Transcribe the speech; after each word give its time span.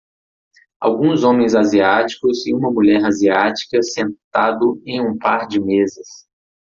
Alguns 0.79 1.23
homens 1.23 1.53
asiáticos 1.53 2.47
e 2.47 2.55
uma 2.55 2.71
mulher 2.71 3.05
asiática 3.05 3.83
sentado 3.83 4.81
em 4.83 4.99
um 4.99 5.15
par 5.15 5.47
de 5.47 5.59
mesas. 5.61 6.27